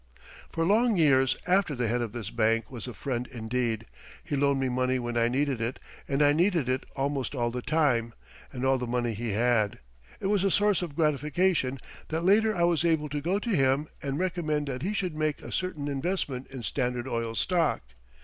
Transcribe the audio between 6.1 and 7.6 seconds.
I needed it almost all